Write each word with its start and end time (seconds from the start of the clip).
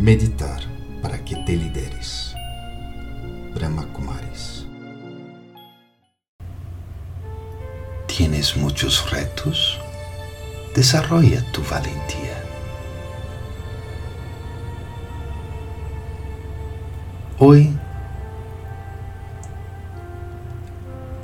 meditar 0.00 0.62
para 1.02 1.22
que 1.22 1.36
te 1.36 1.54
lideres. 1.54 2.34
Brahma 3.54 3.86
Kumaris. 3.92 4.66
¿Tienes 8.06 8.56
muchos 8.56 9.10
retos? 9.10 9.78
Desarrolla 10.74 11.44
tu 11.52 11.62
valentía. 11.64 12.42
Hoy, 17.38 17.70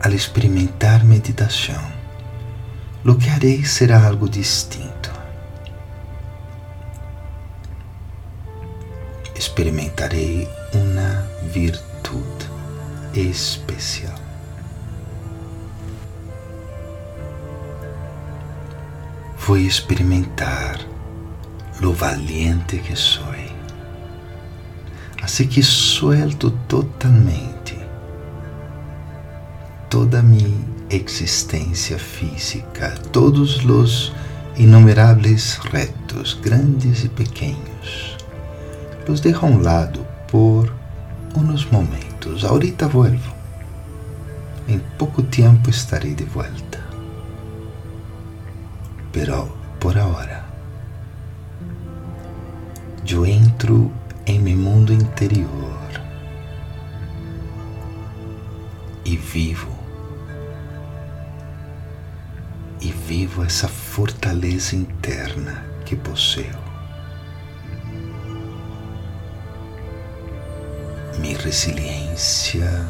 al 0.02 0.12
experimentar 0.12 1.02
meditación, 1.04 1.80
lo 3.04 3.16
que 3.16 3.30
haré 3.30 3.64
será 3.64 4.06
algo 4.06 4.26
distinto. 4.26 5.15
Experimentarei 9.46 10.48
uma 10.74 11.24
virtude 11.52 12.50
especial. 13.14 14.18
Vou 19.38 19.56
experimentar 19.56 20.80
lo 21.80 21.92
valiente 21.92 22.78
que 22.78 22.96
sou. 22.96 23.24
Assim 25.22 25.46
que 25.46 25.62
suelto 25.62 26.50
totalmente 26.66 27.78
toda 29.88 30.22
minha 30.22 30.58
existência 30.90 31.98
física, 32.00 32.94
todos 33.12 33.64
os 33.64 34.12
inumeráveis 34.56 35.54
retos, 35.72 36.34
grandes 36.34 37.04
e 37.04 37.08
pequenos. 37.08 38.16
Los 39.06 39.20
dejo 39.20 39.46
a 39.46 39.50
um 39.50 39.60
lado 39.60 40.04
por 40.30 40.72
uns 41.36 41.70
momentos. 41.70 42.44
Ahorita 42.44 42.88
vuelvo. 42.88 43.32
Em 44.66 44.80
pouco 44.98 45.22
tempo 45.22 45.70
estarei 45.70 46.14
de 46.14 46.24
volta. 46.24 46.80
Pero 49.12 49.48
por 49.78 49.96
agora, 49.96 50.44
eu 53.08 53.24
entro 53.24 53.92
em 54.26 54.40
meu 54.40 54.56
mundo 54.56 54.92
interior 54.92 56.02
e 59.04 59.16
vivo. 59.16 59.70
E 62.80 62.90
vivo 62.90 63.44
essa 63.44 63.68
fortaleza 63.68 64.74
interna 64.74 65.64
que 65.84 65.94
possuo. 65.94 66.65
Minha 71.18 71.38
resiliência, 71.38 72.86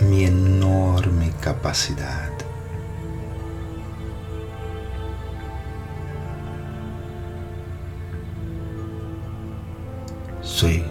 minha 0.00 0.28
enorme 0.28 1.30
capacidade 1.40 2.40
Soy 10.60 10.84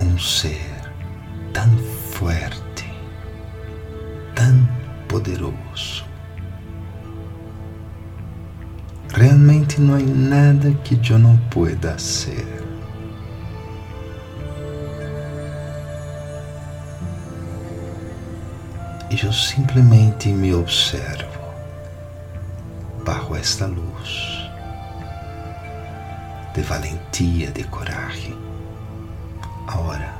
um 0.00 0.18
ser 0.18 0.58
tão 1.52 1.76
forte, 2.12 2.90
tão 4.34 4.66
poderoso. 5.08 6.06
Realmente 9.12 9.78
não 9.78 9.94
há 9.94 9.98
nada 9.98 10.70
que 10.84 10.98
eu 11.12 11.18
não 11.18 11.36
pueda 11.50 11.98
ser. 11.98 12.63
E 19.14 19.24
eu 19.24 19.32
simplesmente 19.32 20.28
me 20.28 20.52
observo 20.52 21.38
bajo 23.04 23.36
esta 23.36 23.64
luz 23.64 24.50
de 26.52 26.60
valentia, 26.62 27.52
de 27.52 27.62
coragem. 27.62 28.36
Agora, 29.68 30.12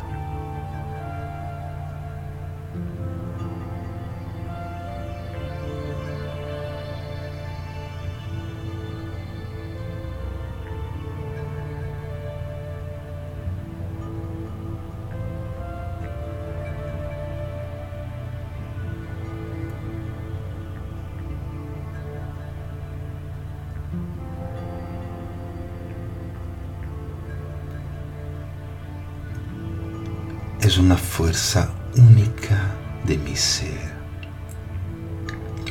es 30.64 30.78
una 30.78 30.96
fuerza 30.96 31.68
única 31.94 32.74
de 33.04 33.18
mi 33.18 33.36
ser, 33.36 33.92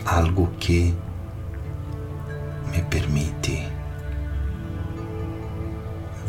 algo 0.05 0.51
que 0.59 0.93
me 2.71 2.83
permite 2.83 3.67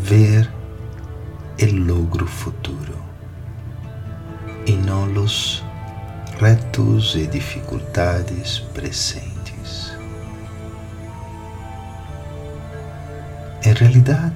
ver 0.09 0.49
el 1.59 1.87
logro 1.87 2.27
futuro 2.27 2.95
y 4.65 4.73
no 4.73 5.09
los 5.09 5.63
retos 6.41 7.17
y 7.17 7.27
dificultades 7.27 8.61
presentes. 8.73 9.93
En 13.63 13.77
realidad, 13.77 14.33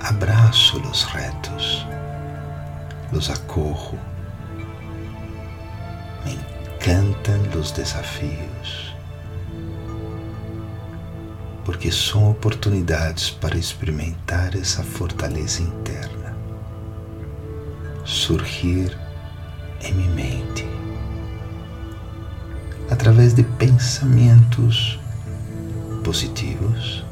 abrazo 0.00 0.78
los 0.78 1.12
retos 1.12 1.84
los 3.12 3.30
acorro. 3.30 3.98
Me 6.24 6.32
encantan 6.32 7.40
los 7.54 7.72
desafíos, 7.72 8.94
porque 11.64 11.90
são 11.90 12.30
oportunidades 12.30 13.30
para 13.30 13.56
experimentar 13.56 14.54
essa 14.54 14.82
fortaleza 14.82 15.62
interna, 15.62 16.36
surgir 18.04 18.96
em 19.82 19.92
minha 19.94 20.10
mente, 20.10 20.66
através 22.90 23.34
de 23.34 23.42
pensamentos 23.42 24.98
positivos, 26.04 27.04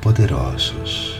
poderosos 0.00 1.13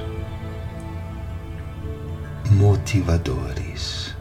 motivadores. 2.55 4.15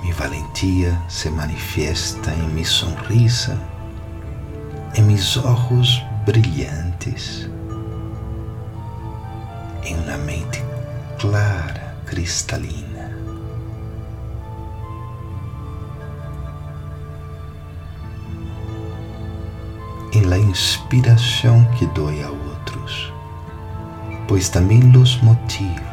Minha 0.00 0.14
valentia 0.14 1.02
se 1.08 1.28
manifesta 1.28 2.30
em 2.32 2.48
minha 2.50 2.64
sonrisa, 2.64 3.58
em 4.94 5.02
meus 5.02 5.36
olhos 5.36 6.00
brilhantes, 6.24 7.50
em 9.82 9.94
uma 9.98 10.16
mente 10.18 10.62
clara, 11.18 11.96
cristalina. 12.06 12.97
Em 20.18 20.22
la 20.22 20.36
inspiração 20.36 21.64
que 21.76 21.86
doy 21.86 22.22
a 22.24 22.28
outros, 22.28 23.12
pois 24.26 24.48
também 24.48 24.80
los 24.90 25.22
motivo 25.22 25.86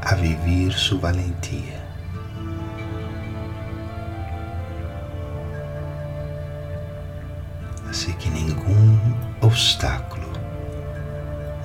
a 0.00 0.14
vivir 0.14 0.72
su 0.72 0.98
valentia. 0.98 1.78
Assim 7.90 8.12
que 8.12 8.30
nenhum 8.30 8.98
obstáculo 9.42 10.26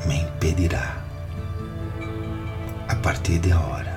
me 0.06 0.20
impedirá 0.20 0.98
a 2.90 2.96
partir 2.96 3.40
de 3.40 3.54
agora 3.54 3.93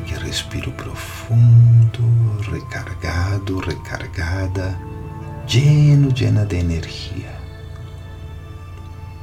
Que 0.00 0.14
respiro 0.14 0.72
profundo, 0.72 2.02
recargado, 2.50 3.60
recargada 3.60 4.78
lleno, 5.46 6.08
llena 6.08 6.46
de 6.46 6.56
energia 6.56 7.30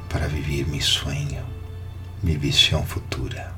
para 0.08 0.28
viver 0.28 0.68
meu 0.68 0.80
sonho, 0.80 1.44
minha 2.22 2.38
visão 2.38 2.84
futura. 2.84 3.52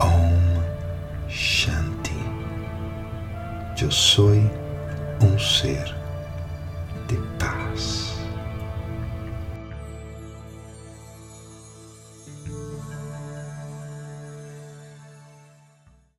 Om 0.00 0.62
Shanti. 1.28 2.12
Eu 3.80 3.90
sou 3.90 4.30
um 5.20 5.38
ser. 5.38 6.03